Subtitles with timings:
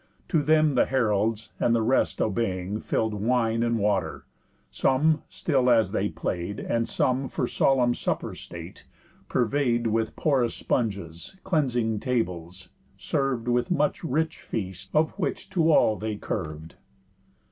[0.29, 4.25] To them the heralds, and the rest obeying, Fill'd wine and water;
[4.71, 8.87] some, still as they play'd, And some, for solemn supper's state,
[9.29, 15.95] purvey'd, With porous sponges cleansing tables, serv'd With much rich feast; of which to all
[15.97, 16.73] they kerv'd.